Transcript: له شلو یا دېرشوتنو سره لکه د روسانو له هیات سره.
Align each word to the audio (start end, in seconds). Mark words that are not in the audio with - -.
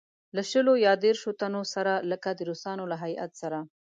له 0.35 0.41
شلو 0.51 0.73
یا 0.85 0.93
دېرشوتنو 1.05 1.61
سره 1.73 1.93
لکه 2.11 2.29
د 2.33 2.39
روسانو 2.49 2.83
له 2.91 2.97
هیات 3.03 3.31
سره. 3.41 3.59